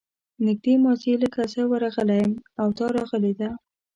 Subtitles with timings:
[0.45, 3.49] نږدې ماضي لکه زه ورغلی یم او دا راغلې ده.